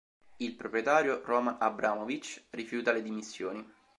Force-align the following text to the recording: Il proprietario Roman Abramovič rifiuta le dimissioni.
Il 0.37 0.53
proprietario 0.55 1.21
Roman 1.23 1.57
Abramovič 1.59 2.45
rifiuta 2.49 2.91
le 2.91 3.03
dimissioni. 3.03 3.71